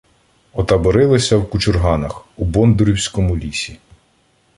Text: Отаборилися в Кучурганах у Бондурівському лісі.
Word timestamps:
Отаборилися 0.53 1.37
в 1.37 1.49
Кучурганах 1.49 2.25
у 2.37 2.45
Бондурівському 2.45 3.37
лісі. 3.37 3.79